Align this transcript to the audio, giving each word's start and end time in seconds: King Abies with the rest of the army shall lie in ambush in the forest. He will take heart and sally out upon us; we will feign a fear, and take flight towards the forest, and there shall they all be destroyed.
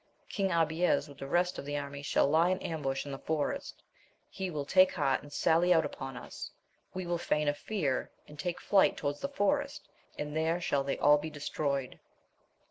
King 0.29 0.49
Abies 0.49 1.07
with 1.07 1.19
the 1.19 1.27
rest 1.27 1.59
of 1.59 1.65
the 1.65 1.77
army 1.77 2.01
shall 2.01 2.27
lie 2.27 2.49
in 2.49 2.57
ambush 2.63 3.05
in 3.05 3.11
the 3.11 3.19
forest. 3.19 3.83
He 4.31 4.49
will 4.49 4.65
take 4.65 4.93
heart 4.93 5.21
and 5.21 5.31
sally 5.31 5.71
out 5.71 5.85
upon 5.85 6.17
us; 6.17 6.49
we 6.91 7.05
will 7.05 7.19
feign 7.19 7.47
a 7.47 7.53
fear, 7.53 8.09
and 8.27 8.39
take 8.39 8.59
flight 8.59 8.97
towards 8.97 9.19
the 9.19 9.29
forest, 9.29 9.87
and 10.17 10.35
there 10.35 10.59
shall 10.59 10.83
they 10.83 10.97
all 10.97 11.19
be 11.19 11.29
destroyed. 11.29 11.99